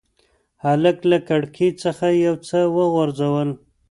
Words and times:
هلک 0.63 0.97
له 1.11 1.17
کړکۍ 1.27 1.69
څخه 1.83 2.05
یو 2.25 2.35
څه 2.47 2.59
وغورځول. 2.77 3.49